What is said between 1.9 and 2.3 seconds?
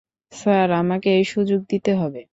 হবে।